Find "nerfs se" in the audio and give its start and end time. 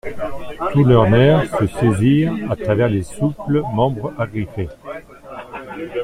1.11-1.67